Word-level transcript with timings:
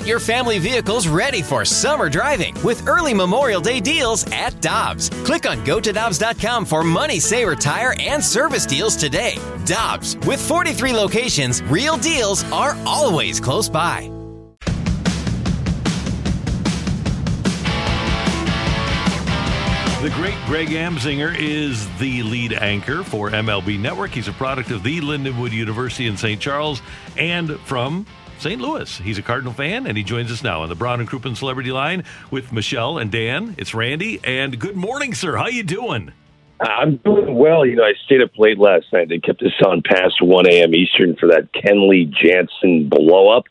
Get 0.00 0.08
your 0.08 0.18
family 0.18 0.58
vehicles 0.58 1.08
ready 1.08 1.42
for 1.42 1.62
summer 1.62 2.08
driving 2.08 2.54
with 2.64 2.88
early 2.88 3.12
Memorial 3.12 3.60
Day 3.60 3.80
deals 3.80 4.24
at 4.32 4.58
Dobbs. 4.62 5.10
Click 5.26 5.46
on 5.46 5.62
gotodobbs.com 5.62 6.64
for 6.64 6.82
money 6.82 7.20
saver 7.20 7.54
tire 7.54 7.94
and 8.00 8.24
service 8.24 8.64
deals 8.64 8.96
today. 8.96 9.36
Dobbs, 9.66 10.16
with 10.26 10.40
43 10.40 10.94
locations, 10.94 11.62
real 11.64 11.98
deals 11.98 12.50
are 12.50 12.78
always 12.86 13.40
close 13.40 13.68
by. 13.68 14.10
The 20.00 20.10
great 20.14 20.38
Greg 20.46 20.68
Amsinger 20.68 21.36
is 21.38 21.86
the 21.98 22.22
lead 22.22 22.54
anchor 22.54 23.04
for 23.04 23.28
MLB 23.28 23.78
Network. 23.78 24.12
He's 24.12 24.28
a 24.28 24.32
product 24.32 24.70
of 24.70 24.82
the 24.82 25.02
Lindenwood 25.02 25.52
University 25.52 26.06
in 26.06 26.16
St. 26.16 26.40
Charles 26.40 26.80
and 27.18 27.60
from 27.60 28.06
St. 28.40 28.58
Louis. 28.58 28.96
He's 28.98 29.18
a 29.18 29.22
Cardinal 29.22 29.52
fan, 29.52 29.86
and 29.86 29.98
he 29.98 30.02
joins 30.02 30.32
us 30.32 30.42
now 30.42 30.62
on 30.62 30.70
the 30.70 30.74
Brown 30.74 30.98
and 31.00 31.08
Crouppen 31.08 31.36
Celebrity 31.36 31.72
Line 31.72 32.04
with 32.30 32.52
Michelle 32.52 32.96
and 32.96 33.12
Dan. 33.12 33.54
It's 33.58 33.74
Randy, 33.74 34.18
and 34.24 34.58
good 34.58 34.76
morning, 34.76 35.12
sir. 35.12 35.36
How 35.36 35.48
you 35.48 35.62
doing? 35.62 36.12
I'm 36.60 36.96
doing 36.96 37.34
well. 37.34 37.66
You 37.66 37.76
know, 37.76 37.84
I 37.84 37.92
stayed 38.06 38.22
up 38.22 38.30
late 38.38 38.58
last 38.58 38.86
night. 38.92 39.10
They 39.10 39.18
kept 39.18 39.42
us 39.42 39.52
on 39.66 39.82
past 39.82 40.22
1 40.22 40.46
a.m. 40.48 40.74
Eastern 40.74 41.16
for 41.16 41.26
that 41.28 41.52
Kenley 41.52 42.10
Jansen 42.10 42.88
blow 42.88 43.36
up 43.36 43.44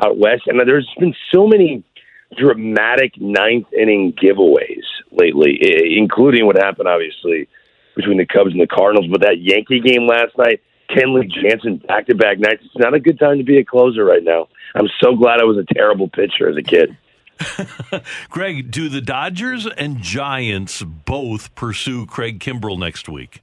out 0.00 0.18
west. 0.18 0.42
And 0.46 0.60
there's 0.60 0.88
been 0.98 1.14
so 1.32 1.46
many 1.46 1.82
dramatic 2.36 3.20
ninth 3.20 3.66
inning 3.72 4.12
giveaways 4.12 4.84
lately, 5.10 5.58
including 5.96 6.46
what 6.46 6.56
happened, 6.56 6.88
obviously, 6.88 7.48
between 7.96 8.18
the 8.18 8.26
Cubs 8.26 8.52
and 8.52 8.60
the 8.60 8.66
Cardinals. 8.66 9.08
But 9.10 9.22
that 9.22 9.40
Yankee 9.40 9.80
game 9.80 10.06
last 10.06 10.38
night, 10.38 10.60
Kenley 10.90 11.30
Jansen 11.30 11.76
back 11.78 12.06
to 12.06 12.14
back 12.14 12.38
nights. 12.38 12.62
It's 12.64 12.76
not 12.76 12.94
a 12.94 13.00
good 13.00 13.18
time 13.18 13.38
to 13.38 13.44
be 13.44 13.58
a 13.58 13.64
closer 13.64 14.04
right 14.04 14.22
now. 14.22 14.48
I'm 14.74 14.88
so 15.02 15.14
glad 15.14 15.40
I 15.40 15.44
was 15.44 15.58
a 15.58 15.74
terrible 15.74 16.08
pitcher 16.08 16.48
as 16.48 16.56
a 16.56 16.62
kid. 16.62 16.96
Greg, 18.30 18.70
do 18.70 18.88
the 18.88 19.00
Dodgers 19.00 19.66
and 19.66 19.98
Giants 19.98 20.82
both 20.82 21.54
pursue 21.54 22.06
Craig 22.06 22.40
Kimbrel 22.40 22.78
next 22.78 23.08
week? 23.08 23.42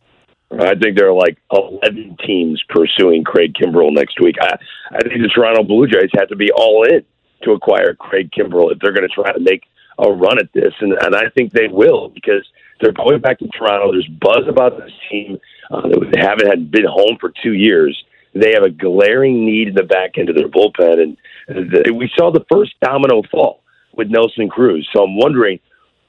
I 0.51 0.75
think 0.75 0.97
there 0.97 1.09
are 1.09 1.13
like 1.13 1.37
11 1.51 2.17
teams 2.25 2.63
pursuing 2.69 3.23
Craig 3.23 3.53
Kimbrel 3.53 3.93
next 3.93 4.19
week. 4.21 4.35
I, 4.41 4.57
I 4.91 5.01
think 5.01 5.21
the 5.21 5.31
Toronto 5.33 5.63
Blue 5.63 5.87
Jays 5.87 6.11
have 6.17 6.29
to 6.29 6.35
be 6.35 6.51
all 6.51 6.83
in 6.83 7.03
to 7.43 7.51
acquire 7.51 7.93
Craig 7.93 8.31
Kimbrel 8.31 8.71
if 8.71 8.79
they're 8.79 8.93
going 8.93 9.07
to 9.07 9.13
try 9.13 9.31
to 9.31 9.39
make 9.39 9.63
a 9.97 10.11
run 10.11 10.39
at 10.39 10.51
this, 10.53 10.73
and, 10.81 10.93
and 11.01 11.15
I 11.15 11.29
think 11.35 11.53
they 11.53 11.67
will 11.69 12.09
because 12.09 12.45
they're 12.81 12.91
going 12.91 13.19
back 13.21 13.39
to 13.39 13.47
Toronto. 13.47 13.91
There's 13.91 14.07
buzz 14.07 14.47
about 14.47 14.77
this 14.77 14.91
team. 15.09 15.39
Uh, 15.69 15.87
they 16.11 16.19
haven't 16.19 16.47
had 16.47 16.71
been 16.71 16.85
home 16.85 17.17
for 17.19 17.31
two 17.43 17.53
years. 17.53 18.01
They 18.33 18.53
have 18.53 18.63
a 18.63 18.69
glaring 18.69 19.45
need 19.45 19.69
in 19.69 19.75
the 19.75 19.83
back 19.83 20.17
end 20.17 20.29
of 20.29 20.35
their 20.35 20.49
bullpen, 20.49 21.01
and 21.01 21.17
the, 21.47 21.93
we 21.93 22.11
saw 22.17 22.31
the 22.31 22.45
first 22.51 22.73
domino 22.81 23.21
fall 23.31 23.61
with 23.95 24.09
Nelson 24.09 24.49
Cruz. 24.49 24.87
So 24.93 25.03
I'm 25.03 25.17
wondering 25.17 25.59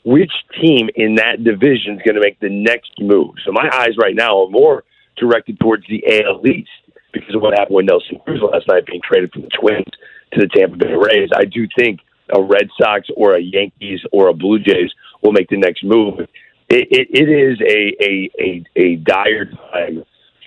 which 0.04 0.32
team 0.60 0.88
in 0.94 1.16
that 1.16 1.44
division 1.44 1.94
is 1.94 2.02
going 2.02 2.14
to 2.14 2.20
make 2.20 2.38
the 2.40 2.50
next 2.50 2.92
move. 3.00 3.34
So 3.44 3.52
my 3.52 3.68
eyes 3.72 3.96
right 3.98 4.14
now 4.14 4.42
are 4.42 4.50
more 4.50 4.84
directed 5.16 5.58
towards 5.60 5.86
the 5.88 6.04
AL 6.06 6.46
East 6.46 6.68
because 7.12 7.34
of 7.34 7.42
what 7.42 7.58
happened 7.58 7.76
with 7.76 7.86
Nelson 7.86 8.18
Cruz 8.24 8.40
last 8.40 8.68
night 8.68 8.86
being 8.86 9.00
traded 9.02 9.32
from 9.32 9.42
the 9.42 9.48
Twins 9.48 9.86
to 10.32 10.40
the 10.40 10.48
Tampa 10.48 10.76
Bay 10.76 10.94
Rays. 10.94 11.30
I 11.34 11.44
do 11.44 11.66
think 11.78 12.00
a 12.34 12.42
Red 12.42 12.68
Sox 12.80 13.08
or 13.16 13.34
a 13.34 13.40
Yankees 13.40 14.00
or 14.12 14.28
a 14.28 14.34
Blue 14.34 14.58
Jays 14.58 14.92
will 15.22 15.32
make 15.32 15.48
the 15.48 15.56
next 15.56 15.84
move. 15.84 16.20
It, 16.68 16.88
it, 16.90 17.08
it 17.10 17.28
is 17.28 17.60
a, 17.60 17.96
a, 18.02 18.30
a, 18.40 18.64
a 18.76 18.96
dire 18.96 19.46
time 19.46 20.04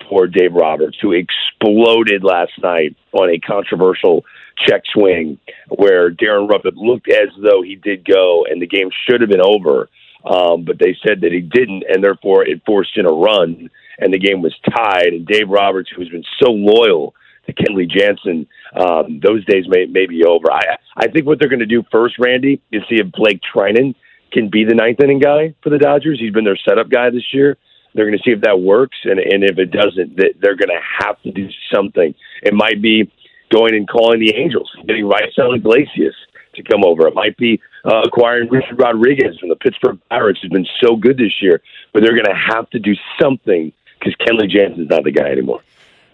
for 0.08 0.26
Dave 0.26 0.52
Roberts, 0.52 0.98
who 1.00 1.12
exploded 1.12 2.24
last 2.24 2.52
night 2.62 2.96
on 3.12 3.30
a 3.30 3.38
controversial 3.38 4.24
check 4.66 4.82
swing 4.92 5.38
where 5.68 6.10
Darren 6.10 6.48
Ruffin 6.48 6.74
looked 6.76 7.08
as 7.08 7.28
though 7.42 7.62
he 7.62 7.76
did 7.76 8.04
go 8.04 8.44
and 8.50 8.60
the 8.60 8.66
game 8.66 8.90
should 9.08 9.20
have 9.20 9.30
been 9.30 9.40
over. 9.40 9.88
Um, 10.24 10.64
but 10.64 10.78
they 10.78 10.96
said 11.06 11.22
that 11.22 11.32
he 11.32 11.40
didn't, 11.40 11.84
and 11.88 12.04
therefore 12.04 12.46
it 12.46 12.60
forced 12.66 12.98
in 12.98 13.06
a 13.06 13.12
run, 13.12 13.70
and 13.98 14.12
the 14.12 14.18
game 14.18 14.42
was 14.42 14.54
tied. 14.76 15.06
And 15.06 15.26
Dave 15.26 15.48
Roberts, 15.48 15.88
who's 15.96 16.10
been 16.10 16.24
so 16.42 16.50
loyal 16.50 17.14
to 17.46 17.54
Kenley 17.54 17.88
Jansen, 17.88 18.46
um, 18.76 19.20
those 19.22 19.44
days 19.46 19.64
may, 19.66 19.86
may 19.86 20.06
be 20.06 20.24
over. 20.24 20.52
I, 20.52 20.76
I 20.94 21.08
think 21.08 21.24
what 21.24 21.38
they're 21.40 21.48
going 21.48 21.60
to 21.60 21.66
do 21.66 21.82
first, 21.90 22.16
Randy, 22.18 22.60
is 22.70 22.82
see 22.90 22.96
if 22.96 23.10
Blake 23.12 23.40
Treinen 23.54 23.94
can 24.32 24.48
be 24.48 24.64
the 24.64 24.74
ninth 24.74 25.00
inning 25.00 25.18
guy 25.18 25.54
for 25.62 25.70
the 25.70 25.78
Dodgers. 25.78 26.20
He's 26.20 26.32
been 26.32 26.44
their 26.44 26.56
setup 26.56 26.88
guy 26.88 27.10
this 27.10 27.32
year. 27.32 27.56
They're 27.94 28.06
going 28.06 28.18
to 28.18 28.22
see 28.24 28.30
if 28.30 28.42
that 28.42 28.60
works, 28.60 28.98
and 29.04 29.18
and 29.18 29.42
if 29.42 29.58
it 29.58 29.70
doesn't, 29.70 30.16
they're 30.16 30.56
going 30.56 30.68
to 30.68 30.80
have 30.98 31.20
to 31.22 31.32
do 31.32 31.48
something. 31.72 32.14
It 32.42 32.54
might 32.54 32.80
be 32.80 33.10
going 33.50 33.74
and 33.74 33.88
calling 33.88 34.20
the 34.20 34.34
Angels, 34.36 34.70
getting 34.86 35.04
Raisel 35.04 35.56
Iglesias 35.56 36.14
to 36.54 36.62
come 36.62 36.84
over. 36.84 37.08
It 37.08 37.14
might 37.14 37.36
be 37.36 37.60
uh, 37.84 38.02
acquiring 38.04 38.48
Richard 38.48 38.78
Rodriguez 38.78 39.38
from 39.38 39.48
the 39.48 39.56
Pittsburgh 39.56 39.98
Pirates, 40.08 40.40
who's 40.40 40.50
been 40.50 40.66
so 40.80 40.96
good 40.96 41.16
this 41.16 41.42
year. 41.42 41.60
But 41.92 42.02
they're 42.02 42.14
going 42.14 42.26
to 42.26 42.54
have 42.54 42.70
to 42.70 42.78
do 42.78 42.94
something 43.20 43.72
because 43.98 44.14
Kenley 44.16 44.48
Jansen's 44.48 44.88
not 44.88 45.04
the 45.04 45.10
guy 45.10 45.30
anymore. 45.30 45.60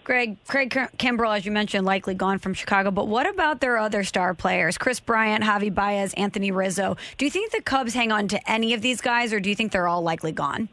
Greg, 0.07 0.37
Craig 0.47 0.69
Kimbrel, 0.69 1.35
as 1.35 1.45
you 1.45 1.51
mentioned, 1.51 1.85
likely 1.85 2.13
gone 2.13 2.39
from 2.39 2.53
Chicago. 2.53 2.91
But 2.91 3.09
what 3.09 3.27
about 3.27 3.59
their 3.59 3.77
other 3.77 4.05
star 4.05 4.33
players? 4.33 4.77
Kris 4.77 5.01
Bryant, 5.01 5.43
Javi 5.43 5.73
Baez, 5.73 6.13
Anthony 6.13 6.49
Rizzo. 6.49 6.95
Do 7.17 7.25
you 7.25 7.29
think 7.29 7.51
the 7.51 7.61
Cubs 7.61 7.93
hang 7.93 8.09
on 8.09 8.29
to 8.29 8.49
any 8.49 8.73
of 8.73 8.81
these 8.81 9.01
guys, 9.01 9.33
or 9.33 9.41
do 9.41 9.49
you 9.49 9.55
think 9.55 9.73
they're 9.73 9.89
all 9.89 10.01
likely 10.01 10.31
gone? 10.31 10.69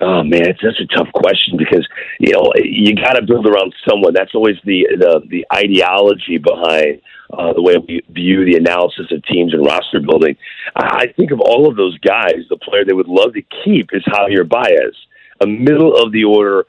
Oh 0.00 0.24
man, 0.24 0.48
it's 0.48 0.60
such 0.60 0.80
a 0.80 0.92
tough 0.92 1.06
question 1.14 1.56
because 1.56 1.86
you 2.18 2.32
know 2.32 2.52
you 2.56 2.96
got 2.96 3.12
to 3.12 3.22
build 3.22 3.46
around 3.46 3.72
someone. 3.88 4.12
That's 4.12 4.34
always 4.34 4.56
the 4.64 4.88
the, 4.98 5.22
the 5.28 5.46
ideology 5.54 6.38
behind 6.38 7.00
uh, 7.32 7.52
the 7.52 7.62
way 7.62 7.76
we 7.78 8.02
view 8.10 8.44
the 8.44 8.56
analysis 8.56 9.06
of 9.12 9.22
teams 9.22 9.54
and 9.54 9.64
roster 9.64 10.00
building. 10.00 10.36
I 10.74 11.12
think 11.16 11.30
of 11.30 11.40
all 11.40 11.70
of 11.70 11.76
those 11.76 11.96
guys, 11.98 12.42
the 12.50 12.56
player 12.56 12.84
they 12.84 12.92
would 12.92 13.06
love 13.06 13.34
to 13.34 13.42
keep 13.64 13.90
is 13.92 14.02
Javier 14.08 14.48
Baez, 14.48 14.96
a 15.40 15.46
middle 15.46 15.94
of 15.94 16.10
the 16.10 16.24
order 16.24 16.66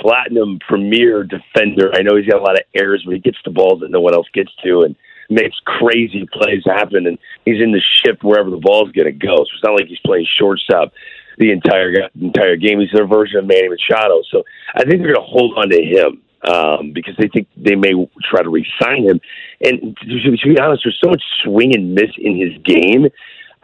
platinum 0.00 0.58
premier 0.66 1.24
defender. 1.24 1.90
I 1.94 2.02
know 2.02 2.16
he's 2.16 2.26
got 2.26 2.40
a 2.40 2.44
lot 2.44 2.58
of 2.58 2.64
errors, 2.74 3.02
but 3.04 3.14
he 3.14 3.20
gets 3.20 3.38
the 3.44 3.50
balls 3.50 3.80
that 3.80 3.90
no 3.90 4.00
one 4.00 4.14
else 4.14 4.28
gets 4.32 4.50
to 4.64 4.82
and 4.82 4.96
makes 5.30 5.56
crazy 5.64 6.28
plays 6.32 6.62
happen. 6.66 7.06
And 7.06 7.18
he's 7.44 7.62
in 7.62 7.72
the 7.72 7.82
ship 8.04 8.22
wherever 8.22 8.50
the 8.50 8.58
ball's 8.58 8.92
going 8.92 9.06
to 9.06 9.12
go. 9.12 9.36
So 9.36 9.48
it's 9.54 9.64
not 9.64 9.74
like 9.74 9.88
he's 9.88 9.98
playing 10.04 10.26
shortstop 10.38 10.92
the 11.38 11.50
entire 11.50 12.08
entire 12.20 12.56
game. 12.56 12.80
He's 12.80 12.90
their 12.92 13.06
version 13.06 13.38
of 13.38 13.46
Manny 13.46 13.68
Machado. 13.68 14.22
So 14.30 14.44
I 14.74 14.84
think 14.84 15.02
they're 15.02 15.14
going 15.14 15.26
to 15.26 15.32
hold 15.32 15.58
on 15.58 15.68
to 15.70 15.82
him 15.82 16.22
um, 16.48 16.92
because 16.92 17.14
they 17.18 17.28
think 17.28 17.48
they 17.56 17.74
may 17.74 17.92
try 18.22 18.42
to 18.42 18.50
re-sign 18.50 19.04
him. 19.04 19.20
And 19.60 19.96
to, 19.96 20.36
to 20.36 20.48
be 20.48 20.60
honest, 20.60 20.82
there's 20.84 20.98
so 21.02 21.10
much 21.10 21.22
swing 21.42 21.74
and 21.74 21.94
miss 21.94 22.10
in 22.18 22.36
his 22.36 22.60
game. 22.62 23.08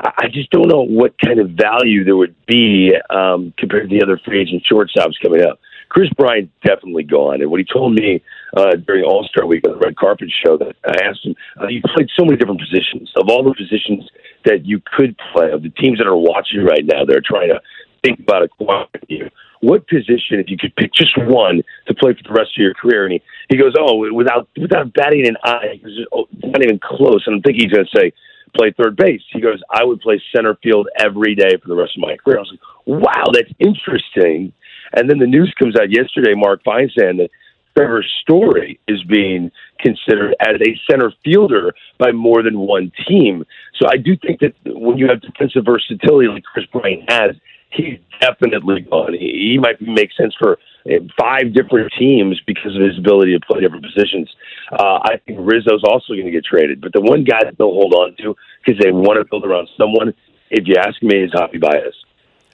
I 0.03 0.29
just 0.33 0.51
don't 0.51 0.69
know 0.69 0.81
what 0.81 1.15
kind 1.23 1.39
of 1.41 1.51
value 1.51 2.05
there 2.05 2.17
would 2.17 2.35
be 2.47 2.95
um, 3.11 3.53
compared 3.59 3.91
to 3.91 3.99
the 3.99 4.03
other 4.03 4.19
free 4.25 4.41
agent 4.41 4.65
shortstops 4.71 5.21
coming 5.23 5.43
up. 5.43 5.61
Kris 5.91 6.09
Bryant 6.17 6.51
definitely 6.65 7.03
gone. 7.03 7.43
And 7.43 7.51
what 7.51 7.61
he 7.61 7.67
told 7.71 7.95
me 7.95 8.23
uh, 8.57 8.77
during 8.87 9.05
All 9.05 9.25
Star 9.25 9.45
Week 9.45 9.63
on 9.67 9.73
the 9.73 9.79
Red 9.79 9.97
Carpet 9.97 10.31
Show, 10.45 10.57
that 10.57 10.77
I 10.87 11.05
asked 11.05 11.27
him, 11.27 11.35
uh, 11.61 11.67
you 11.67 11.83
played 11.95 12.09
so 12.17 12.25
many 12.25 12.37
different 12.39 12.61
positions. 12.61 13.13
Of 13.17 13.29
all 13.29 13.43
the 13.43 13.55
positions 13.55 14.09
that 14.45 14.65
you 14.65 14.81
could 14.97 15.17
play, 15.33 15.51
of 15.51 15.63
the 15.63 15.71
teams 15.71 15.99
that 15.99 16.07
are 16.07 16.17
watching 16.17 16.65
right 16.65 16.85
now, 16.85 17.05
they're 17.05 17.23
trying 17.25 17.49
to 17.49 17.61
think 18.03 18.21
about 18.21 18.45
acquiring 18.45 18.89
you. 19.09 19.29
What 19.61 19.87
position, 19.89 20.41
if 20.41 20.49
you 20.49 20.57
could 20.57 20.75
pick 20.77 20.95
just 20.95 21.13
one 21.19 21.63
to 21.87 21.95
play 21.95 22.15
for 22.15 22.23
the 22.23 22.33
rest 22.33 22.57
of 22.57 22.63
your 22.63 22.73
career? 22.73 23.05
And 23.05 23.13
he, 23.13 23.23
he 23.51 23.57
goes, 23.59 23.75
oh, 23.79 23.99
without 24.15 24.49
without 24.57 24.95
batting 24.95 25.27
an 25.27 25.37
eye, 25.45 25.81
it's 25.83 26.09
oh, 26.13 26.27
not 26.43 26.63
even 26.63 26.79
close. 26.83 27.25
And 27.27 27.37
I'm 27.37 27.43
thinking 27.43 27.69
he's 27.69 27.73
going 27.73 27.85
to 27.85 27.99
say, 27.99 28.13
play 28.57 28.73
third 28.73 28.97
base. 28.97 29.21
He 29.33 29.41
goes, 29.41 29.61
I 29.71 29.85
would 29.85 30.01
play 30.01 30.23
center 30.35 30.57
field 30.63 30.89
every 30.99 31.35
day 31.35 31.57
for 31.61 31.69
the 31.69 31.77
rest 31.77 31.97
of 31.97 32.01
my 32.01 32.17
career. 32.17 32.39
I 32.39 32.41
was 32.41 32.51
like, 32.53 32.61
wow, 32.87 33.25
that's 33.33 33.53
interesting. 33.59 34.53
And 34.93 35.09
then 35.09 35.19
the 35.19 35.27
news 35.27 35.53
comes 35.59 35.77
out 35.77 35.91
yesterday, 35.91 36.35
Mark 36.35 36.63
Feinsand, 36.65 37.19
that 37.19 37.31
Trevor 37.77 38.05
Story 38.23 38.81
is 38.89 39.03
being 39.05 39.51
considered 39.79 40.35
as 40.41 40.57
a 40.61 40.79
center 40.91 41.13
fielder 41.25 41.73
by 41.99 42.13
more 42.13 42.43
than 42.43 42.59
one 42.59 42.93
team. 43.07 43.45
So 43.81 43.89
I 43.89 43.97
do 43.97 44.17
think 44.17 44.41
that 44.41 44.55
when 44.67 44.99
you 44.99 45.09
have 45.09 45.21
defensive 45.21 45.65
versatility 45.65 46.29
like 46.29 46.43
Kris 46.45 46.67
Bryant 46.67 47.11
has, 47.11 47.37
he's 47.71 47.99
definitely 48.21 48.83
gone. 48.83 49.15
He, 49.15 49.53
he 49.53 49.59
might 49.59 49.81
make 49.81 50.11
sense 50.13 50.35
for 50.39 50.59
eh, 50.87 50.99
five 51.19 51.55
different 51.55 51.93
teams 51.99 52.41
because 52.47 52.75
of 52.77 52.83
his 52.83 52.99
ability 52.99 53.39
to 53.39 53.47
play 53.47 53.61
different 53.61 53.85
positions. 53.85 54.29
Uh, 54.73 54.99
I 55.05 55.21
think 55.25 55.39
Rizzo's 55.41 55.85
also 55.85 56.15
going 56.15 56.27
to 56.27 56.33
get 56.33 56.45
traded, 56.45 56.81
but 56.81 56.93
the 56.93 57.01
one 57.01 57.25
guy 57.25 57.45
that 57.45 57.57
they'll 57.57 57.73
hold 57.73 57.95
on 57.95 58.17
to 58.17 58.37
because 58.65 58.81
they 58.83 58.91
want 58.91 59.19
to 59.19 59.25
build 59.25 59.45
around 59.45 59.69
someone, 59.79 60.13
if 60.51 60.67
you 60.67 60.75
ask 60.77 61.03
me, 61.03 61.25
is 61.25 61.31
Javi 61.31 61.61
Baez. 61.61 61.95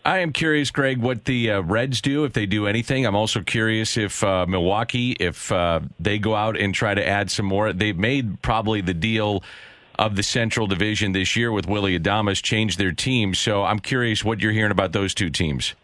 I 0.06 0.18
am 0.18 0.32
curious, 0.32 0.70
Greg, 0.70 0.98
what 0.98 1.24
the 1.24 1.50
uh, 1.50 1.62
Reds 1.62 2.00
do 2.00 2.24
if 2.24 2.32
they 2.32 2.46
do 2.46 2.68
anything. 2.68 3.04
I'm 3.04 3.16
also 3.16 3.40
curious 3.40 3.96
if 3.96 4.22
uh, 4.22 4.46
Milwaukee, 4.46 5.16
if 5.18 5.50
uh, 5.50 5.80
they 5.98 6.20
go 6.20 6.36
out 6.36 6.56
and 6.56 6.72
try 6.72 6.94
to 6.94 7.04
add 7.04 7.28
some 7.28 7.46
more. 7.46 7.72
They've 7.72 7.98
made 7.98 8.40
probably 8.40 8.80
the 8.80 8.94
deal 8.94 9.42
of 9.98 10.14
the 10.14 10.22
Central 10.22 10.68
Division 10.68 11.10
this 11.10 11.34
year 11.34 11.50
with 11.50 11.66
Willy 11.66 11.98
Adames 11.98 12.40
changed 12.40 12.78
their 12.78 12.92
team. 12.92 13.34
So 13.34 13.64
I'm 13.64 13.80
curious 13.80 14.24
what 14.24 14.38
you're 14.38 14.52
hearing 14.52 14.70
about 14.70 14.92
those 14.92 15.12
two 15.12 15.28
teams. 15.28 15.74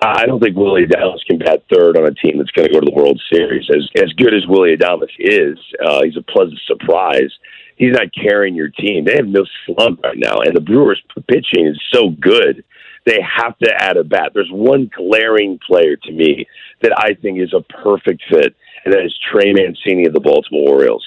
I 0.00 0.24
don't 0.24 0.40
think 0.40 0.56
Willy 0.56 0.86
Adames 0.86 1.18
can 1.26 1.36
bat 1.38 1.62
third 1.70 1.98
on 1.98 2.06
a 2.06 2.14
team 2.14 2.38
that's 2.38 2.52
going 2.52 2.68
to 2.68 2.72
go 2.72 2.80
to 2.80 2.86
the 2.86 2.96
World 2.96 3.20
Series. 3.30 3.68
As 3.68 4.02
as 4.02 4.12
good 4.14 4.32
as 4.32 4.46
Willy 4.46 4.74
Adames 4.78 5.10
is, 5.18 5.58
uh, 5.84 6.04
he's 6.04 6.16
a 6.16 6.22
pleasant 6.22 6.60
surprise 6.66 7.32
he's 7.78 7.92
not 7.92 8.12
carrying 8.12 8.54
your 8.54 8.68
team. 8.68 9.04
They 9.04 9.16
have 9.16 9.26
no 9.26 9.44
slug 9.64 9.98
right 10.02 10.18
now, 10.18 10.40
and 10.40 10.54
the 10.54 10.60
Brewers' 10.60 11.02
pitching 11.28 11.66
is 11.66 11.80
so 11.92 12.10
good. 12.10 12.64
They 13.08 13.20
have 13.22 13.56
to 13.60 13.72
add 13.74 13.96
a 13.96 14.04
bat. 14.04 14.32
There's 14.34 14.50
one 14.52 14.90
glaring 14.94 15.58
player 15.66 15.96
to 15.96 16.12
me 16.12 16.46
that 16.82 16.92
I 16.94 17.14
think 17.14 17.40
is 17.40 17.54
a 17.54 17.62
perfect 17.62 18.22
fit, 18.28 18.54
and 18.84 18.92
that 18.92 19.02
is 19.02 19.18
Trey 19.32 19.54
Mancini 19.54 20.06
of 20.06 20.12
the 20.12 20.20
Baltimore 20.20 20.74
Orioles. 20.74 21.06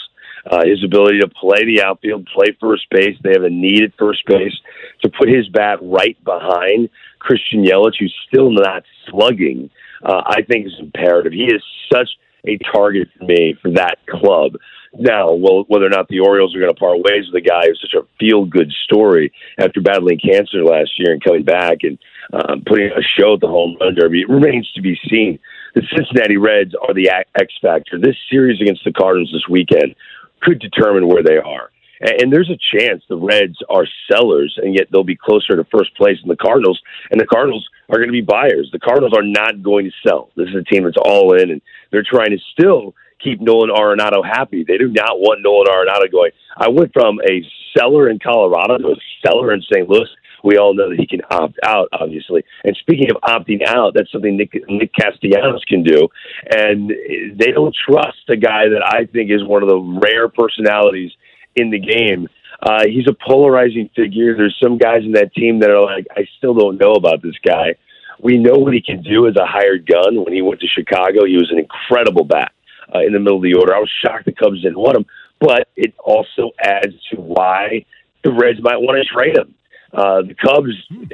Uh, 0.49 0.65
his 0.65 0.83
ability 0.83 1.19
to 1.19 1.27
play 1.27 1.63
the 1.63 1.83
outfield, 1.83 2.27
play 2.33 2.57
first 2.59 2.87
base. 2.89 3.15
They 3.23 3.33
have 3.33 3.43
a 3.43 3.51
need 3.51 3.83
at 3.83 3.91
first 3.99 4.25
base 4.25 4.57
to 5.03 5.09
put 5.09 5.29
his 5.29 5.47
bat 5.49 5.77
right 5.83 6.17
behind 6.23 6.89
Christian 7.19 7.63
Yelich, 7.63 7.99
who's 7.99 8.15
still 8.27 8.49
not 8.49 8.81
slugging. 9.07 9.69
Uh, 10.03 10.23
I 10.25 10.41
think 10.41 10.65
is 10.65 10.79
imperative. 10.79 11.33
He 11.33 11.45
is 11.45 11.61
such 11.93 12.09
a 12.47 12.57
target 12.73 13.09
for 13.15 13.25
me 13.25 13.55
for 13.61 13.69
that 13.73 13.99
club. 14.09 14.53
Now, 14.93 15.31
well, 15.31 15.63
whether 15.67 15.85
or 15.85 15.89
not 15.89 16.09
the 16.09 16.19
Orioles 16.19 16.53
are 16.53 16.59
going 16.59 16.73
to 16.73 16.79
part 16.79 16.99
ways 16.99 17.25
with 17.27 17.43
a 17.43 17.47
guy 17.47 17.67
who's 17.67 17.79
such 17.81 17.93
a 17.93 18.05
feel 18.19 18.45
good 18.45 18.71
story 18.83 19.31
after 19.57 19.79
battling 19.79 20.19
cancer 20.19 20.63
last 20.63 20.99
year 20.99 21.13
and 21.13 21.23
coming 21.23 21.43
back 21.43 21.79
and 21.83 21.97
um, 22.33 22.63
putting 22.65 22.91
a 22.91 23.01
show 23.01 23.35
at 23.35 23.39
the 23.39 23.47
home 23.47 23.77
run 23.79 23.95
derby, 23.95 24.25
remains 24.25 24.69
to 24.73 24.81
be 24.81 24.99
seen. 25.09 25.39
The 25.75 25.83
Cincinnati 25.95 26.37
Reds 26.37 26.75
are 26.75 26.93
the 26.93 27.09
X 27.09 27.53
factor. 27.61 27.97
This 27.99 28.17
series 28.29 28.59
against 28.61 28.83
the 28.83 28.91
Cardinals 28.91 29.31
this 29.31 29.47
weekend 29.49 29.95
could 30.41 30.59
determine 30.59 31.07
where 31.07 31.23
they 31.23 31.37
are. 31.37 31.69
And 32.01 32.33
there's 32.33 32.49
a 32.49 32.77
chance 32.77 33.03
the 33.07 33.15
Reds 33.15 33.57
are 33.69 33.85
sellers, 34.11 34.57
and 34.61 34.73
yet 34.73 34.87
they'll 34.91 35.03
be 35.03 35.15
closer 35.15 35.55
to 35.55 35.63
first 35.65 35.95
place 35.95 36.17
than 36.19 36.29
the 36.29 36.35
Cardinals. 36.35 36.81
And 37.11 37.21
the 37.21 37.27
Cardinals 37.27 37.69
are 37.89 37.97
going 37.97 38.07
to 38.07 38.11
be 38.11 38.21
buyers. 38.21 38.69
The 38.71 38.79
Cardinals 38.79 39.13
are 39.15 39.23
not 39.23 39.61
going 39.61 39.85
to 39.85 39.91
sell. 40.05 40.31
This 40.35 40.49
is 40.49 40.55
a 40.55 40.63
team 40.63 40.83
that's 40.83 40.97
all 40.97 41.35
in, 41.35 41.51
and 41.51 41.61
they're 41.91 42.03
trying 42.03 42.31
to 42.31 42.39
still 42.51 42.95
keep 43.23 43.41
Nolan 43.41 43.69
Arenado 43.69 44.25
happy. 44.25 44.63
They 44.67 44.77
do 44.77 44.87
not 44.87 45.19
want 45.19 45.41
Nolan 45.41 45.67
Arenado 45.67 46.11
going. 46.11 46.31
I 46.57 46.69
went 46.69 46.93
from 46.93 47.19
a 47.21 47.41
seller 47.77 48.09
in 48.09 48.19
Colorado 48.19 48.77
to 48.77 48.87
a 48.89 48.95
seller 49.25 49.53
in 49.53 49.61
St. 49.61 49.87
Louis. 49.89 50.07
We 50.43 50.57
all 50.57 50.73
know 50.73 50.89
that 50.89 50.99
he 50.99 51.05
can 51.05 51.21
opt 51.29 51.59
out, 51.63 51.89
obviously. 51.93 52.43
And 52.63 52.75
speaking 52.77 53.09
of 53.11 53.21
opting 53.21 53.61
out, 53.67 53.93
that's 53.93 54.11
something 54.11 54.37
Nick, 54.37 54.53
Nick 54.67 54.91
Castellanos 54.93 55.63
can 55.67 55.83
do. 55.83 56.07
And 56.49 56.89
they 56.89 57.51
don't 57.51 57.75
trust 57.87 58.29
a 58.29 58.37
guy 58.37 58.69
that 58.69 58.83
I 58.83 59.05
think 59.05 59.29
is 59.29 59.43
one 59.43 59.61
of 59.61 59.69
the 59.69 59.77
rare 59.77 60.29
personalities 60.29 61.11
in 61.55 61.69
the 61.69 61.79
game. 61.79 62.27
Uh, 62.61 62.85
he's 62.85 63.07
a 63.07 63.15
polarizing 63.27 63.89
figure. 63.95 64.35
There's 64.35 64.57
some 64.61 64.77
guys 64.77 65.03
in 65.03 65.13
that 65.13 65.33
team 65.33 65.59
that 65.59 65.69
are 65.69 65.85
like, 65.85 66.07
I 66.15 66.25
still 66.37 66.53
don't 66.53 66.79
know 66.79 66.93
about 66.93 67.21
this 67.21 67.37
guy. 67.45 67.75
We 68.19 68.37
know 68.37 68.57
what 68.57 68.73
he 68.73 68.81
can 68.81 69.01
do 69.01 69.27
as 69.27 69.35
a 69.35 69.45
hired 69.45 69.87
gun. 69.87 70.23
When 70.23 70.33
he 70.33 70.41
went 70.41 70.61
to 70.61 70.67
Chicago, 70.67 71.25
he 71.25 71.37
was 71.37 71.49
an 71.51 71.57
incredible 71.57 72.23
bat 72.23 72.51
uh, 72.93 72.99
in 72.99 73.13
the 73.13 73.19
middle 73.19 73.37
of 73.37 73.43
the 73.43 73.53
order. 73.53 73.75
I 73.75 73.79
was 73.79 73.91
shocked 74.03 74.25
the 74.25 74.31
Cubs 74.31 74.61
didn't 74.61 74.79
want 74.79 74.97
him, 74.97 75.05
but 75.39 75.67
it 75.75 75.93
also 75.99 76.51
adds 76.61 76.93
to 77.11 77.17
why 77.17 77.85
the 78.23 78.31
Reds 78.31 78.61
might 78.61 78.77
want 78.77 79.01
to 79.01 79.13
trade 79.13 79.37
him. 79.37 79.55
Uh, 79.93 80.21
the 80.21 80.35
Cubs, 80.35 80.71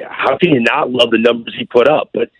how 0.08 0.38
can 0.38 0.50
you 0.50 0.60
not 0.60 0.90
love 0.90 1.10
the 1.10 1.18
numbers 1.18 1.54
he 1.58 1.64
put 1.64 1.88
up? 1.88 2.10
But 2.12 2.30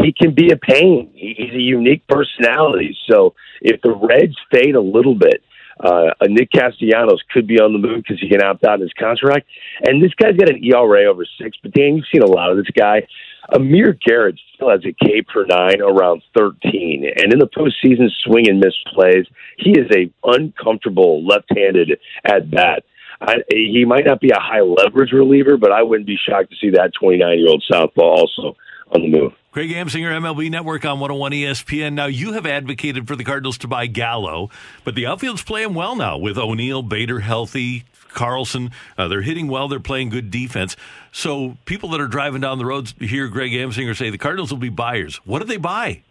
he 0.00 0.12
can 0.12 0.32
be 0.32 0.50
a 0.50 0.56
pain. 0.56 1.10
He's 1.14 1.52
a 1.52 1.60
unique 1.60 2.06
personality. 2.06 2.96
So 3.10 3.34
if 3.60 3.80
the 3.82 3.92
Reds 3.92 4.36
fade 4.52 4.76
a 4.76 4.80
little 4.80 5.14
bit, 5.14 5.42
uh, 5.80 6.10
Nick 6.22 6.50
Castellanos 6.52 7.22
could 7.32 7.46
be 7.46 7.60
on 7.60 7.72
the 7.72 7.78
move 7.78 8.02
because 8.02 8.20
he 8.20 8.28
can 8.28 8.42
opt 8.42 8.64
out 8.64 8.76
in 8.76 8.82
his 8.82 8.92
contract. 8.98 9.46
And 9.82 10.02
this 10.02 10.12
guy's 10.14 10.36
got 10.36 10.50
an 10.50 10.62
ERA 10.64 11.04
over 11.04 11.24
six. 11.40 11.56
But 11.62 11.72
Dan, 11.72 11.96
you've 11.96 12.06
seen 12.12 12.22
a 12.22 12.26
lot 12.26 12.50
of 12.50 12.56
this 12.56 12.70
guy. 12.76 13.06
Amir 13.54 13.98
Garrett 14.04 14.38
still 14.54 14.70
has 14.70 14.80
a 14.84 14.92
K 14.92 15.22
per 15.22 15.44
nine 15.46 15.80
around 15.80 16.22
13. 16.36 17.10
And 17.16 17.32
in 17.32 17.38
the 17.38 17.46
postseason 17.48 18.08
swing 18.24 18.48
and 18.48 18.60
miss 18.60 18.74
plays, 18.94 19.26
he 19.56 19.70
is 19.70 19.86
a 19.94 20.10
uncomfortable 20.24 21.26
left-handed 21.26 21.98
at 22.24 22.50
bat. 22.50 22.84
I, 23.20 23.36
he 23.50 23.84
might 23.84 24.04
not 24.04 24.20
be 24.20 24.30
a 24.30 24.38
high 24.38 24.60
leverage 24.60 25.12
reliever, 25.12 25.56
but 25.56 25.72
I 25.72 25.82
wouldn't 25.82 26.06
be 26.06 26.16
shocked 26.16 26.50
to 26.50 26.56
see 26.56 26.70
that 26.70 26.92
29 27.00 27.38
year 27.38 27.48
old 27.48 27.64
southpaw 27.70 28.02
also 28.02 28.56
on 28.92 29.02
the 29.02 29.08
move. 29.08 29.32
Greg 29.50 29.70
Amsinger, 29.70 30.12
MLB 30.20 30.50
Network 30.50 30.84
on 30.84 31.00
101 31.00 31.32
ESPN. 31.32 31.94
Now, 31.94 32.06
you 32.06 32.34
have 32.34 32.46
advocated 32.46 33.08
for 33.08 33.16
the 33.16 33.24
Cardinals 33.24 33.58
to 33.58 33.66
buy 33.66 33.86
Gallo, 33.86 34.50
but 34.84 34.94
the 34.94 35.06
outfield's 35.06 35.42
playing 35.42 35.74
well 35.74 35.96
now 35.96 36.16
with 36.16 36.38
O'Neill, 36.38 36.82
Bader 36.82 37.20
healthy, 37.20 37.84
Carlson. 38.18 38.70
Uh, 38.96 39.08
they're 39.08 39.22
hitting 39.22 39.48
well. 39.48 39.68
They're 39.68 39.80
playing 39.80 40.10
good 40.10 40.30
defense. 40.30 40.76
So 41.12 41.56
people 41.64 41.88
that 41.90 42.00
are 42.00 42.08
driving 42.08 42.40
down 42.40 42.58
the 42.58 42.66
roads 42.66 42.94
hear 42.98 43.28
Greg 43.28 43.52
Amsinger 43.52 43.96
say 43.96 44.10
the 44.10 44.18
Cardinals 44.18 44.50
will 44.50 44.58
be 44.58 44.68
buyers. 44.68 45.16
What 45.24 45.38
do 45.38 45.44
they 45.44 45.56
buy? 45.56 46.02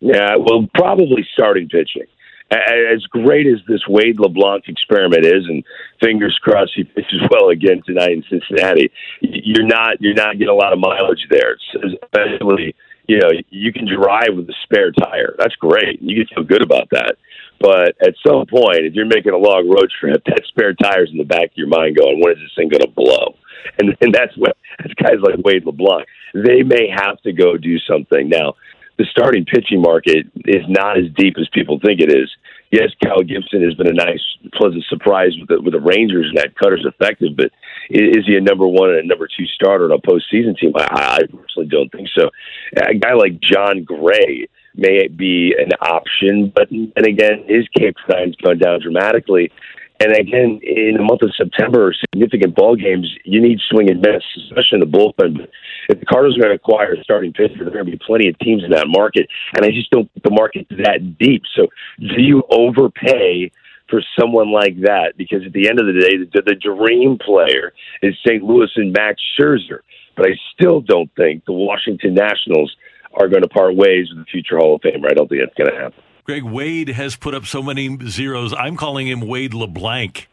Yeah, 0.00 0.36
well, 0.36 0.68
probably 0.74 1.26
starting 1.32 1.68
pitching 1.68 2.06
as 2.50 3.02
great 3.10 3.46
as 3.46 3.60
this 3.66 3.80
Wade 3.88 4.18
LeBlanc 4.20 4.64
experiment 4.68 5.24
is, 5.24 5.46
and 5.46 5.64
fingers 6.00 6.38
crossed 6.42 6.72
he 6.74 6.84
pitches 6.84 7.20
well 7.30 7.48
again 7.48 7.82
tonight 7.86 8.12
in 8.12 8.24
Cincinnati. 8.28 8.90
You're 9.20 9.66
not 9.66 10.00
you're 10.00 10.14
not 10.14 10.32
getting 10.32 10.48
a 10.48 10.54
lot 10.54 10.72
of 10.72 10.78
mileage 10.78 11.26
there, 11.30 11.56
especially 11.74 12.74
you 13.06 13.18
know 13.18 13.30
you 13.50 13.72
can 13.72 13.86
drive 13.86 14.36
with 14.36 14.48
a 14.48 14.54
spare 14.62 14.92
tire. 14.92 15.34
That's 15.38 15.56
great. 15.56 16.00
You 16.02 16.24
can 16.24 16.34
feel 16.34 16.44
good 16.44 16.62
about 16.62 16.88
that. 16.90 17.16
But 17.64 17.96
at 18.04 18.12
some 18.20 18.44
point, 18.44 18.84
if 18.84 18.92
you're 18.92 19.08
making 19.08 19.32
a 19.32 19.40
long 19.40 19.64
road 19.72 19.88
trip, 19.88 20.22
that 20.26 20.44
spare 20.48 20.74
tire's 20.74 21.08
in 21.10 21.16
the 21.16 21.24
back 21.24 21.48
of 21.48 21.56
your 21.56 21.68
mind 21.68 21.96
going, 21.96 22.20
when 22.20 22.32
is 22.32 22.38
this 22.44 22.52
thing 22.54 22.68
going 22.68 22.84
to 22.84 22.92
blow? 22.94 23.36
And, 23.78 23.96
and 24.02 24.14
that's 24.14 24.36
what 24.36 24.58
that's 24.78 24.92
guys 24.92 25.16
like 25.22 25.42
Wade 25.42 25.64
LeBlanc. 25.64 26.06
They 26.34 26.62
may 26.62 26.86
have 26.94 27.18
to 27.22 27.32
go 27.32 27.56
do 27.56 27.78
something 27.78 28.28
now 28.28 28.52
the 28.98 29.06
starting 29.10 29.44
pitching 29.44 29.80
market 29.80 30.26
is 30.44 30.64
not 30.68 30.98
as 30.98 31.04
deep 31.16 31.34
as 31.38 31.48
people 31.52 31.80
think 31.84 32.00
it 32.00 32.12
is. 32.12 32.30
Yes, 32.70 32.90
Kyle 33.02 33.22
Gibson 33.22 33.62
has 33.62 33.74
been 33.74 33.88
a 33.88 33.92
nice, 33.92 34.22
pleasant 34.54 34.84
surprise 34.88 35.32
with 35.38 35.48
the, 35.48 35.60
with 35.60 35.74
the 35.74 35.80
Rangers 35.80 36.26
and 36.28 36.38
that 36.38 36.56
cutter's 36.56 36.86
effective, 36.86 37.36
but 37.36 37.50
is 37.90 38.26
he 38.26 38.36
a 38.36 38.40
number 38.40 38.66
one 38.66 38.90
and 38.90 38.98
a 38.98 39.06
number 39.06 39.28
two 39.28 39.46
starter 39.46 39.84
on 39.84 39.92
a 39.92 39.98
postseason 39.98 40.56
team? 40.58 40.72
I, 40.76 40.86
I 40.90 41.18
personally 41.26 41.68
don't 41.68 41.90
think 41.90 42.08
so. 42.16 42.30
A 42.76 42.94
guy 42.94 43.14
like 43.14 43.40
Jon 43.40 43.84
Gray 43.84 44.48
may 44.74 45.08
be 45.08 45.54
an 45.58 45.70
option, 45.80 46.52
but 46.54 46.70
and 46.70 47.06
again, 47.06 47.44
his 47.46 47.66
Cape 47.76 47.96
sign's 48.10 48.36
gone 48.36 48.58
down 48.58 48.80
dramatically. 48.80 49.52
And 50.00 50.12
again, 50.12 50.60
in 50.62 50.94
the 50.96 51.02
month 51.02 51.22
of 51.22 51.32
September, 51.36 51.94
significant 52.12 52.56
ball 52.56 52.74
games, 52.74 53.08
you 53.24 53.40
need 53.40 53.60
swing 53.70 53.88
and 53.90 54.00
miss, 54.00 54.22
especially 54.48 54.80
in 54.82 54.90
the 54.90 54.98
bullpen. 54.98 55.46
If 55.88 56.00
the 56.00 56.06
Cardinals 56.06 56.36
are 56.36 56.42
going 56.42 56.50
to 56.50 56.56
acquire 56.56 56.94
a 56.94 57.02
starting 57.04 57.32
pitcher, 57.32 57.58
there 57.58 57.68
are 57.68 57.70
going 57.70 57.86
to 57.86 57.92
be 57.92 58.00
plenty 58.04 58.28
of 58.28 58.38
teams 58.40 58.64
in 58.64 58.70
that 58.70 58.88
market, 58.88 59.28
and 59.54 59.64
I 59.64 59.70
just 59.70 59.90
don't 59.90 60.10
think 60.12 60.24
the 60.24 60.30
market's 60.30 60.70
that 60.70 61.16
deep. 61.18 61.42
So, 61.54 61.68
do 62.00 62.20
you 62.20 62.42
overpay 62.50 63.52
for 63.88 64.02
someone 64.18 64.50
like 64.50 64.80
that? 64.80 65.14
Because 65.16 65.46
at 65.46 65.52
the 65.52 65.68
end 65.68 65.78
of 65.78 65.86
the 65.86 65.92
day, 65.92 66.16
the, 66.16 66.42
the 66.42 66.56
dream 66.56 67.16
player 67.16 67.72
is 68.02 68.16
St. 68.26 68.42
Louis 68.42 68.70
and 68.74 68.92
Max 68.92 69.22
Scherzer. 69.38 69.80
But 70.16 70.26
I 70.26 70.34
still 70.54 70.80
don't 70.80 71.10
think 71.16 71.44
the 71.44 71.52
Washington 71.52 72.14
Nationals 72.14 72.74
are 73.16 73.28
going 73.28 73.42
to 73.42 73.48
part 73.48 73.74
ways 73.74 74.08
with 74.10 74.24
the 74.24 74.30
future 74.30 74.58
Hall 74.58 74.76
of 74.76 74.82
Famer. 74.82 75.10
I 75.10 75.14
don't 75.14 75.28
think 75.28 75.42
that's 75.42 75.54
going 75.56 75.70
to 75.70 75.76
happen. 75.76 76.02
Greg 76.24 76.42
Wade 76.42 76.88
has 76.88 77.16
put 77.16 77.34
up 77.34 77.44
so 77.44 77.62
many 77.62 77.98
zeros. 78.08 78.54
I'm 78.54 78.76
calling 78.76 79.06
him 79.06 79.20
Wade 79.20 79.52
LeBlanc. 79.52 80.28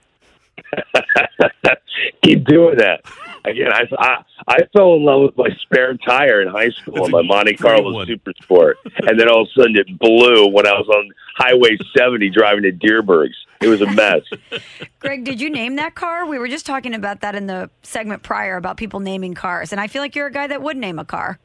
Keep 2.24 2.46
doing 2.46 2.78
that. 2.78 3.02
Again, 3.44 3.74
I, 3.74 3.84
I, 3.98 4.24
I 4.48 4.58
fell 4.76 4.94
in 4.96 5.04
love 5.04 5.22
with 5.22 5.38
my 5.38 5.50
spare 5.62 5.98
tire 5.98 6.42
in 6.42 6.48
high 6.48 6.70
school 6.70 7.04
on 7.04 7.12
my 7.12 7.24
Monte 7.24 7.56
Carlo 7.56 8.06
Super 8.06 8.34
Sport, 8.42 8.78
and 8.98 9.20
then 9.20 9.28
all 9.28 9.42
of 9.42 9.48
a 9.48 9.60
sudden 9.60 9.76
it 9.76 9.88
blew 9.98 10.48
when 10.48 10.68
I 10.68 10.74
was 10.74 10.88
on 10.88 11.10
Highway 11.36 11.78
70 11.98 12.30
driving 12.30 12.64
to 12.64 12.72
Dierbergs. 12.72 13.34
It 13.62 13.68
was 13.68 13.82
a 13.82 13.88
mess. 13.92 14.22
Greg, 15.00 15.24
did 15.24 15.42
you 15.42 15.50
name 15.50 15.76
that 15.76 15.96
car? 15.96 16.26
We 16.26 16.38
were 16.38 16.48
just 16.48 16.66
talking 16.66 16.94
about 16.94 17.22
that 17.22 17.36
in 17.36 17.48
the 17.48 17.70
segment 17.82 18.24
prior 18.24 18.58
about 18.58 18.78
people 18.78 19.00
naming 19.00 19.34
cars, 19.34 19.72
and 19.72 19.82
I 19.82 19.88
feel 19.88 20.02
like 20.04 20.16
you're 20.16 20.28
a 20.28 20.32
guy 20.32 20.48
that 20.48 20.62
would 20.62 20.78
name 20.78 21.00
a 21.00 21.06
car. 21.06 21.40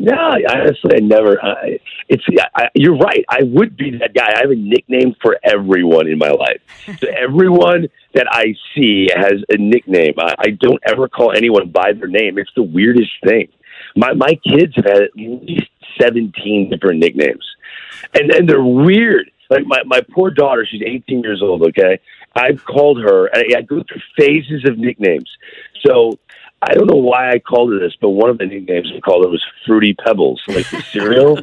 No, 0.00 0.36
honestly, 0.48 0.92
I 0.94 1.00
never. 1.00 1.42
I, 1.44 1.80
it's 2.08 2.24
I, 2.54 2.68
you're 2.74 2.96
right. 2.96 3.24
I 3.28 3.42
would 3.42 3.76
be 3.76 3.98
that 3.98 4.14
guy. 4.14 4.32
I 4.36 4.40
have 4.42 4.50
a 4.50 4.54
nickname 4.54 5.16
for 5.20 5.36
everyone 5.42 6.06
in 6.06 6.18
my 6.18 6.30
life. 6.30 6.60
So 7.00 7.08
everyone 7.16 7.88
that 8.14 8.26
I 8.30 8.54
see 8.74 9.08
has 9.14 9.42
a 9.48 9.56
nickname. 9.56 10.14
I, 10.18 10.34
I 10.38 10.50
don't 10.50 10.80
ever 10.86 11.08
call 11.08 11.32
anyone 11.32 11.70
by 11.70 11.92
their 11.94 12.06
name. 12.06 12.38
It's 12.38 12.50
the 12.54 12.62
weirdest 12.62 13.10
thing. 13.24 13.48
My 13.96 14.14
my 14.14 14.38
kids 14.46 14.76
have 14.76 14.84
had 14.84 15.02
at 15.02 15.16
least 15.16 15.68
seventeen 16.00 16.70
different 16.70 17.00
nicknames, 17.00 17.44
and 18.14 18.30
and 18.30 18.48
they're 18.48 18.62
weird. 18.62 19.30
Like 19.50 19.66
my 19.66 19.82
my 19.84 20.00
poor 20.14 20.30
daughter, 20.30 20.64
she's 20.70 20.82
18 20.82 21.22
years 21.22 21.42
old. 21.42 21.62
Okay, 21.62 21.98
I've 22.36 22.64
called 22.64 23.02
her. 23.02 23.30
I, 23.34 23.58
I 23.58 23.62
go 23.62 23.82
through 23.82 24.02
phases 24.16 24.64
of 24.68 24.78
nicknames. 24.78 25.30
So 25.84 26.18
I 26.60 26.74
don't 26.74 26.86
know 26.86 26.96
why 26.96 27.30
I 27.30 27.38
called 27.38 27.72
it 27.72 27.80
this, 27.80 27.94
but 28.00 28.10
one 28.10 28.30
of 28.30 28.38
the 28.38 28.46
nicknames 28.46 28.90
I 28.94 29.00
called 29.00 29.24
it 29.24 29.30
was 29.30 29.44
Fruity 29.66 29.94
Pebbles, 29.94 30.42
like 30.48 30.68
the 30.70 30.82
cereal. 30.82 31.38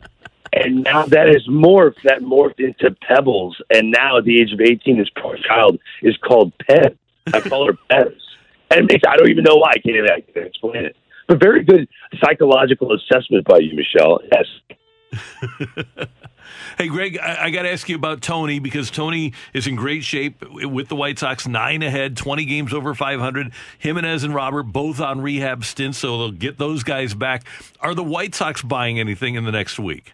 and 0.52 0.82
now 0.84 1.06
that 1.06 1.30
is 1.30 1.48
morphed, 1.48 2.02
that 2.04 2.20
morphed 2.20 2.60
into 2.60 2.94
Pebbles. 3.00 3.60
And 3.70 3.90
now 3.90 4.18
at 4.18 4.24
the 4.24 4.40
age 4.40 4.52
of 4.52 4.60
18, 4.60 4.98
this 4.98 5.08
poor 5.16 5.38
child 5.38 5.78
is 6.02 6.16
called 6.18 6.52
Peb. 6.58 6.96
I 7.32 7.40
call 7.40 7.66
her 7.66 7.78
Pebs. 7.90 8.20
And 8.70 8.86
makes, 8.86 9.02
I 9.08 9.16
don't 9.16 9.30
even 9.30 9.44
know 9.44 9.56
why. 9.56 9.70
I 9.70 9.78
can't 9.78 9.96
even 9.96 10.10
I 10.10 10.20
can't 10.20 10.46
explain 10.46 10.84
it. 10.84 10.96
But 11.26 11.40
very 11.40 11.64
good 11.64 11.88
psychological 12.22 12.92
assessment 12.94 13.46
by 13.46 13.58
you, 13.58 13.74
Michelle. 13.74 14.20
Yes. 14.30 16.06
Hey, 16.78 16.88
Greg, 16.88 17.18
I, 17.18 17.44
I 17.44 17.50
got 17.50 17.62
to 17.62 17.72
ask 17.72 17.88
you 17.88 17.96
about 17.96 18.22
Tony 18.22 18.58
because 18.58 18.90
Tony 18.90 19.32
is 19.52 19.66
in 19.66 19.76
great 19.76 20.04
shape 20.04 20.44
with 20.50 20.88
the 20.88 20.96
White 20.96 21.18
Sox, 21.18 21.46
nine 21.46 21.82
ahead, 21.82 22.16
20 22.16 22.44
games 22.44 22.72
over 22.72 22.94
500. 22.94 23.52
Jimenez 23.78 24.24
and 24.24 24.34
Robert 24.34 24.64
both 24.64 25.00
on 25.00 25.20
rehab 25.20 25.64
stints, 25.64 25.98
so 25.98 26.18
they'll 26.18 26.30
get 26.30 26.58
those 26.58 26.82
guys 26.82 27.14
back. 27.14 27.44
Are 27.80 27.94
the 27.94 28.04
White 28.04 28.34
Sox 28.34 28.62
buying 28.62 28.98
anything 28.98 29.34
in 29.34 29.44
the 29.44 29.52
next 29.52 29.78
week? 29.78 30.12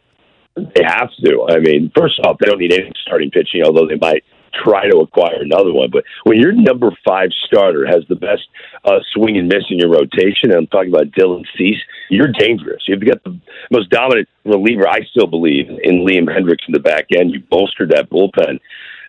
They 0.57 0.83
have 0.85 1.11
to. 1.25 1.47
I 1.51 1.59
mean, 1.59 1.93
first 1.95 2.19
off, 2.25 2.39
they 2.39 2.47
don't 2.47 2.59
need 2.59 2.73
any 2.73 2.91
starting 3.03 3.31
pitching, 3.31 3.63
although 3.65 3.87
they 3.87 3.97
might 3.97 4.25
try 4.63 4.89
to 4.89 4.99
acquire 4.99 5.43
another 5.43 5.73
one. 5.73 5.91
But 5.91 6.05
when 6.25 6.39
your 6.39 6.53
number 6.53 6.91
five 7.07 7.31
starter 7.47 7.87
has 7.87 8.05
the 8.09 8.17
best 8.17 8.43
uh, 8.85 9.01
swing 9.13 9.37
and 9.37 9.49
miss 9.49 9.65
in 9.71 9.79
your 9.79 9.91
rotation, 9.91 10.51
and 10.51 10.55
I'm 10.55 10.67
talking 10.67 10.93
about 10.93 11.13
Dylan 11.13 11.45
Cease, 11.57 11.81
you're 12.11 12.33
dangerous. 12.33 12.85
You've 12.87 13.05
got 13.05 13.23
the 13.25 13.39
most 13.71 13.91
dominant 13.91 14.29
reliever, 14.45 14.89
I 14.89 15.01
still 15.11 15.27
believe, 15.27 15.69
in 15.69 16.07
Liam 16.07 16.27
Hendriks 16.27 16.67
in 16.67 16.73
the 16.73 16.81
back 16.81 17.07
end. 17.17 17.33
You 17.33 17.41
bolstered 17.41 17.91
that 17.91 18.11
bullpen. 18.11 18.61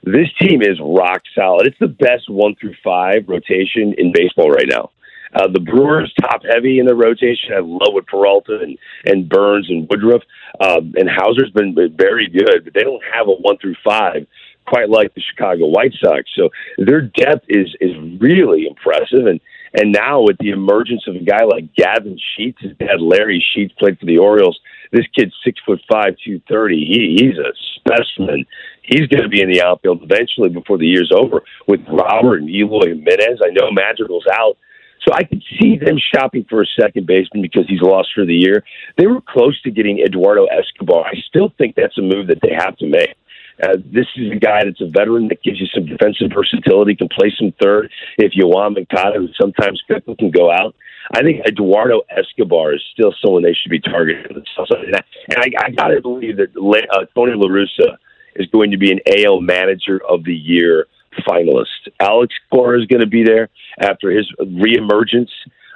This 0.04 0.30
team 0.40 0.62
is 0.62 0.80
rock 0.82 1.22
solid. 1.36 1.68
It's 1.68 1.80
the 1.80 1.88
best 1.88 2.30
one 2.30 2.56
through 2.56 2.76
five 2.84 3.28
rotation 3.28 3.94
in 3.98 4.12
baseball 4.14 4.50
right 4.50 4.68
now. 4.70 4.92
Uh, 5.34 5.48
the 5.48 5.60
Brewers 5.60 6.14
top 6.22 6.42
heavy 6.50 6.80
in 6.80 6.86
the 6.86 6.96
rotation. 6.96 7.54
I 7.56 7.60
love 7.60 7.94
with 7.94 8.08
Peralta 8.08 8.60
and, 8.62 8.78
and 9.06 9.28
Burnes 9.28 9.70
and 9.70 9.88
Woodruff. 9.90 10.24
Um, 10.62 10.94
and 10.96 11.10
Houser's 11.10 11.52
been 11.52 11.76
very 11.96 12.28
good, 12.30 12.64
but 12.64 12.74
they 12.74 12.84
don't 12.84 13.04
have 13.14 13.28
a 13.28 13.32
one 13.32 13.58
through 13.58 13.76
five 13.84 14.26
quite 14.68 14.90
like 14.90 15.14
the 15.16 15.22
Chicago 15.22 15.68
White 15.68 15.94
Sox. 16.04 16.30
So 16.36 16.50
their 16.78 17.02
depth 17.02 17.46
is 17.48 17.68
is 17.82 17.96
really 18.20 18.68
impressive. 18.68 19.26
And 19.26 19.40
and 19.74 19.92
now 19.92 20.22
with 20.22 20.38
the 20.40 20.52
emergence 20.52 21.04
of 21.08 21.16
a 21.16 21.24
guy 21.24 21.44
like 21.44 21.74
Gavin 21.76 22.20
Sheets, 22.36 22.62
his 22.62 22.76
dad 22.78 23.00
Larry 23.02 23.44
Sheets 23.54 23.74
played 23.80 24.00
for 24.00 24.06
the 24.06 24.18
Orioles. 24.18 24.60
This 24.92 25.06
kid's 25.16 25.34
six 25.44 25.60
foot 25.66 25.82
five, 25.92 26.16
two 26.24 26.42
thirty. 26.48 26.86
He, 26.86 27.18
he's 27.20 27.38
a 27.38 27.52
specimen. 27.76 28.46
He's 28.82 29.08
going 29.08 29.24
to 29.24 29.30
be 29.30 29.42
in 29.42 29.52
the 29.52 29.62
outfield 29.62 30.02
eventually 30.04 30.50
before 30.50 30.78
the 30.78 30.88
year's 30.88 31.12
over 31.14 31.42
with 31.68 31.82
Robert 31.90 32.42
and 32.42 32.50
Eloy 32.50 32.90
Jimenez. 32.90 33.42
I 33.44 33.50
know 33.50 33.70
Madrigal's 33.72 34.28
out. 34.32 34.58
So 35.06 35.14
I 35.14 35.24
could 35.24 35.44
see 35.60 35.78
them 35.78 35.98
shopping 35.98 36.46
for 36.50 36.62
a 36.62 36.66
second 36.80 37.06
baseman 37.06 37.42
because 37.42 37.66
he's 37.68 37.82
lost 37.82 38.10
for 38.14 38.26
the 38.26 38.34
year. 38.34 38.64
They 38.98 39.08
were 39.08 39.22
close 39.22 39.62
to 39.62 39.72
getting 39.72 40.00
Eduardo 40.00 40.46
Escobar. 40.46 41.06
I 41.06 41.16
still 41.28 41.54
think 41.58 41.76
that's 41.76 41.98
a 41.98 42.02
move 42.02 42.28
that 42.28 42.40
they 42.42 42.54
have 42.58 42.76
to 42.78 42.88
make. 42.88 43.16
Uh, 43.62 43.78
this 43.92 44.06
is 44.16 44.32
a 44.32 44.36
guy 44.36 44.64
that's 44.64 44.82
a 44.82 44.90
veteran 44.90 45.28
that 45.30 45.42
gives 45.42 45.60
you 45.60 45.68
some 45.74 45.86
defensive 45.86 46.32
versatility, 46.34 46.96
can 46.96 47.10
play 47.10 47.34
some 47.38 47.54
third 47.62 47.92
if 48.18 48.34
you 48.36 48.48
want. 48.48 48.76
Moncada, 48.76 49.20
who 49.20 49.30
sometimes 49.40 49.82
can 49.88 50.32
go 50.32 50.52
out. 50.52 50.76
I 51.14 51.22
think 51.22 51.46
Eduardo 51.48 52.02
Escobar 52.10 52.74
is 52.74 52.84
still 52.92 53.14
someone 53.24 53.44
they 53.44 53.54
should 53.54 53.72
be 53.72 53.80
targeting. 53.80 54.26
And 54.30 54.96
I, 55.38 55.52
I, 55.58 55.70
got 55.72 55.88
to 55.88 56.02
believe 56.02 56.38
that 56.38 56.50
uh, 56.56 57.06
Tony 57.16 57.34
La 57.36 57.48
Russa 57.48 57.98
is 58.36 58.48
going 58.48 58.72
to 58.72 58.78
be 58.78 58.92
an 58.92 59.00
AL 59.08 59.42
Manager 59.42 60.02
of 60.08 60.24
the 60.26 60.36
Year 60.36 60.88
finalist. 61.28 61.90
Alex 62.00 62.34
Cora 62.52 62.80
is 62.80 62.88
going 62.88 63.02
to 63.02 63.08
be 63.08 63.24
there 63.24 63.50
after 63.80 64.12
his 64.12 64.32
reemergence. 64.40 65.30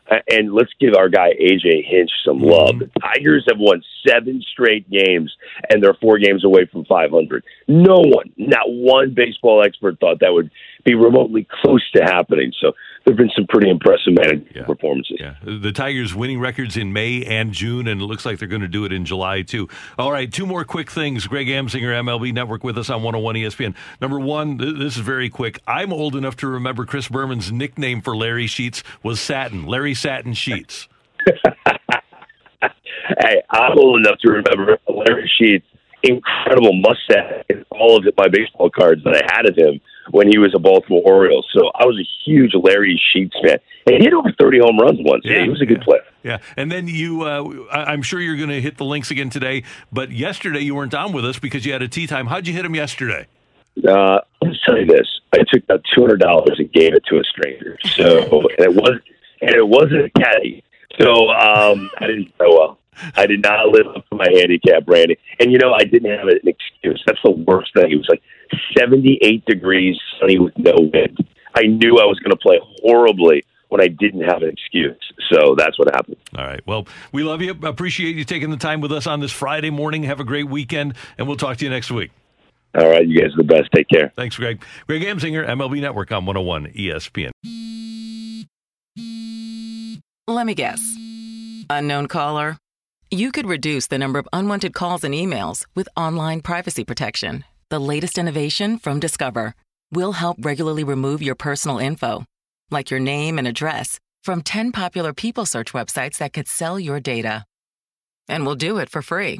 Uh, 0.09 0.17
and 0.29 0.53
let's 0.53 0.71
give 0.79 0.95
our 0.95 1.09
guy 1.09 1.29
AJ 1.39 1.85
Hinch 1.85 2.11
some 2.25 2.39
mm-hmm. 2.39 2.49
love. 2.49 2.79
The 2.79 2.99
Tigers 2.99 3.45
have 3.47 3.59
won 3.59 3.83
seven 4.07 4.41
straight 4.51 4.89
games, 4.89 5.35
and 5.69 5.81
they're 5.81 5.97
four 6.01 6.17
games 6.17 6.43
away 6.43 6.65
from 6.65 6.85
500. 6.85 7.43
No 7.67 7.97
one, 7.97 8.31
not 8.37 8.65
one 8.67 9.13
baseball 9.13 9.63
expert, 9.63 9.99
thought 9.99 10.19
that 10.19 10.33
would 10.33 10.51
be 10.83 10.95
remotely 10.95 11.47
close 11.61 11.89
to 11.91 12.03
happening. 12.03 12.51
So 12.59 12.73
there 13.05 13.13
have 13.13 13.17
been 13.17 13.31
some 13.35 13.47
pretty 13.47 13.69
impressive 13.69 14.13
yeah. 14.55 14.65
performances. 14.65 15.17
Yeah, 15.19 15.35
the 15.43 15.71
Tigers 15.71 16.13
winning 16.13 16.39
records 16.39 16.77
in 16.77 16.93
May 16.93 17.23
and 17.23 17.51
June, 17.51 17.87
and 17.87 18.01
it 18.01 18.05
looks 18.05 18.25
like 18.25 18.37
they're 18.37 18.47
going 18.47 18.61
to 18.61 18.67
do 18.67 18.85
it 18.85 18.93
in 18.93 19.05
July 19.05 19.41
too. 19.41 19.67
All 19.97 20.11
right, 20.11 20.31
two 20.31 20.45
more 20.45 20.63
quick 20.63 20.91
things. 20.91 21.25
Greg 21.25 21.47
Amsinger, 21.47 21.93
MLB 22.03 22.33
Network, 22.33 22.63
with 22.63 22.77
us 22.77 22.89
on 22.89 23.01
101 23.01 23.35
ESPN. 23.35 23.75
Number 24.01 24.19
one, 24.19 24.57
this 24.57 24.95
is 24.95 25.01
very 25.01 25.29
quick. 25.29 25.59
I'm 25.65 25.91
old 25.91 26.15
enough 26.15 26.35
to 26.37 26.47
remember 26.47 26.85
Chris 26.85 27.07
Berman's 27.07 27.51
nickname 27.51 28.01
for 28.01 28.15
Larry 28.15 28.47
Sheets 28.47 28.83
was 29.01 29.19
Satin, 29.19 29.65
Larry 29.65 29.95
Satin 29.95 30.33
Sheets. 30.33 30.87
hey, 32.61 33.41
I'm 33.49 33.77
old 33.77 33.99
enough 33.99 34.19
to 34.19 34.31
remember 34.31 34.77
Larry 34.87 35.31
Sheets 35.39 35.65
incredible 36.03 36.73
mustache 36.73 37.45
and 37.49 37.65
all 37.69 37.97
of 37.97 38.05
my 38.17 38.27
baseball 38.27 38.69
cards 38.69 39.03
that 39.03 39.15
I 39.15 39.35
had 39.35 39.47
of 39.47 39.55
him 39.55 39.79
when 40.09 40.27
he 40.27 40.37
was 40.37 40.53
a 40.55 40.59
Baltimore 40.59 41.01
Orioles. 41.05 41.47
So 41.53 41.71
I 41.75 41.85
was 41.85 41.99
a 41.99 42.07
huge 42.25 42.53
Larry 42.55 42.99
Sheets 43.13 43.35
fan. 43.43 43.59
And 43.85 43.97
he 43.97 44.03
hit 44.03 44.13
over 44.13 44.31
30 44.39 44.59
home 44.59 44.79
runs 44.79 44.99
once. 45.01 45.23
Yeah, 45.25 45.43
he 45.43 45.49
was 45.49 45.61
a 45.61 45.65
good 45.65 45.79
yeah, 45.79 45.83
player. 45.83 46.03
Yeah. 46.23 46.37
And 46.57 46.71
then 46.71 46.87
you, 46.87 47.23
uh, 47.23 47.67
I'm 47.71 48.01
sure 48.01 48.19
you're 48.19 48.37
going 48.37 48.49
to 48.49 48.61
hit 48.61 48.77
the 48.77 48.85
links 48.85 49.11
again 49.11 49.29
today, 49.29 49.63
but 49.91 50.11
yesterday 50.11 50.59
you 50.59 50.75
weren't 50.75 50.93
on 50.93 51.13
with 51.13 51.25
us 51.25 51.39
because 51.39 51.65
you 51.65 51.73
had 51.73 51.81
a 51.81 51.87
tee 51.87 52.07
time. 52.07 52.27
How'd 52.27 52.47
you 52.47 52.53
hit 52.53 52.65
him 52.65 52.75
yesterday? 52.75 53.27
Uh, 53.87 54.19
I'll 54.43 54.55
tell 54.65 54.77
you 54.77 54.85
this. 54.85 55.07
I 55.33 55.37
took 55.51 55.63
about 55.63 55.83
$200 55.95 56.59
and 56.59 56.71
gave 56.73 56.93
it 56.93 57.03
to 57.05 57.19
a 57.19 57.23
stranger. 57.23 57.77
So, 57.85 58.41
and 58.57 58.59
it 58.59 58.75
was, 58.75 58.99
and 59.41 59.51
it 59.51 59.67
wasn't 59.67 60.05
a 60.05 60.09
caddy. 60.09 60.63
So, 60.99 61.29
um, 61.29 61.89
I 61.97 62.07
didn't 62.07 62.33
know 62.39 62.49
well. 62.49 62.77
I 63.15 63.25
did 63.25 63.41
not 63.41 63.67
live 63.69 63.87
up 63.87 64.07
to 64.09 64.15
my 64.15 64.27
handicap, 64.29 64.83
Randy. 64.85 65.17
And 65.39 65.51
you 65.51 65.57
know, 65.57 65.73
I 65.73 65.83
didn't 65.83 66.11
have 66.11 66.27
an 66.27 66.39
excuse. 66.45 67.01
That's 67.05 67.21
the 67.23 67.31
worst 67.31 67.73
thing. 67.73 67.91
It 67.91 67.95
was 67.95 68.07
like 68.09 68.21
78 68.77 69.45
degrees, 69.45 69.97
sunny 70.19 70.39
with 70.39 70.57
no 70.57 70.73
wind. 70.77 71.17
I 71.55 71.63
knew 71.63 71.99
I 71.99 72.05
was 72.05 72.19
going 72.19 72.31
to 72.31 72.37
play 72.37 72.59
horribly 72.81 73.43
when 73.69 73.81
I 73.81 73.87
didn't 73.87 74.21
have 74.21 74.41
an 74.41 74.49
excuse. 74.49 74.97
So 75.31 75.55
that's 75.57 75.77
what 75.79 75.93
happened. 75.93 76.17
All 76.37 76.45
right. 76.45 76.61
Well, 76.65 76.87
we 77.11 77.23
love 77.23 77.41
you. 77.41 77.51
Appreciate 77.63 78.15
you 78.15 78.23
taking 78.23 78.49
the 78.49 78.57
time 78.57 78.81
with 78.81 78.91
us 78.91 79.07
on 79.07 79.19
this 79.19 79.31
Friday 79.31 79.69
morning. 79.69 80.03
Have 80.03 80.19
a 80.19 80.25
great 80.25 80.49
weekend, 80.49 80.95
and 81.17 81.27
we'll 81.27 81.37
talk 81.37 81.57
to 81.57 81.65
you 81.65 81.71
next 81.71 81.91
week. 81.91 82.11
All 82.77 82.89
right. 82.89 83.07
You 83.07 83.19
guys 83.19 83.33
are 83.33 83.37
the 83.37 83.43
best. 83.43 83.69
Take 83.73 83.87
care. 83.89 84.11
Thanks, 84.15 84.37
Greg. 84.37 84.63
Greg 84.87 85.01
Amsinger, 85.01 85.47
MLB 85.47 85.81
Network 85.81 86.11
on 86.11 86.25
101 86.25 86.67
ESPN. 86.67 87.31
Let 90.27 90.45
me 90.45 90.53
guess. 90.53 90.79
Unknown 91.69 92.07
caller 92.07 92.57
you 93.13 93.33
could 93.33 93.45
reduce 93.45 93.87
the 93.87 93.97
number 93.97 94.19
of 94.19 94.27
unwanted 94.31 94.73
calls 94.73 95.03
and 95.03 95.13
emails 95.13 95.65
with 95.75 95.89
online 95.97 96.39
privacy 96.39 96.85
protection. 96.85 97.43
The 97.71 97.79
latest 97.79 98.17
innovation 98.17 98.77
from 98.79 98.99
Discover 98.99 99.55
will 99.93 100.11
help 100.11 100.35
regularly 100.41 100.83
remove 100.83 101.21
your 101.21 101.35
personal 101.35 101.79
info, 101.79 102.25
like 102.69 102.91
your 102.91 102.99
name 102.99 103.39
and 103.39 103.47
address, 103.47 103.97
from 104.25 104.41
10 104.41 104.73
popular 104.73 105.13
people 105.13 105.45
search 105.45 105.71
websites 105.71 106.17
that 106.17 106.33
could 106.33 106.49
sell 106.49 106.77
your 106.77 106.99
data. 106.99 107.45
And 108.27 108.45
we'll 108.45 108.55
do 108.55 108.77
it 108.79 108.89
for 108.89 109.01
free. 109.01 109.39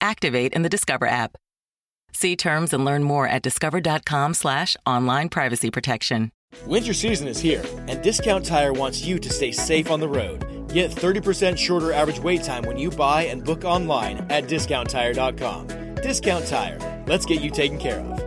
Activate 0.00 0.52
in 0.52 0.62
the 0.62 0.68
Discover 0.68 1.06
app. 1.08 1.36
See 2.12 2.36
terms 2.36 2.72
and 2.72 2.84
learn 2.84 3.02
more 3.02 3.26
at 3.26 3.42
discover.com 3.42 4.34
slash 4.34 4.76
online 4.86 5.30
privacy 5.30 5.72
protection. 5.72 6.30
Winter 6.64 6.94
season 6.94 7.26
is 7.26 7.40
here, 7.40 7.64
and 7.88 8.00
Discount 8.02 8.46
Tire 8.46 8.72
wants 8.72 9.04
you 9.04 9.18
to 9.18 9.30
stay 9.30 9.50
safe 9.50 9.90
on 9.90 9.98
the 9.98 10.08
road. 10.08 10.46
Get 10.72 10.92
30% 10.92 11.58
shorter 11.58 11.92
average 11.92 12.20
wait 12.20 12.44
time 12.44 12.62
when 12.62 12.78
you 12.78 12.88
buy 12.88 13.22
and 13.22 13.42
book 13.42 13.64
online 13.64 14.18
at 14.30 14.44
discounttire.com. 14.44 15.89
Discount 16.02 16.46
Tire. 16.46 16.78
Let's 17.06 17.26
get 17.26 17.42
you 17.42 17.50
taken 17.50 17.78
care 17.78 18.00
of. 18.00 18.20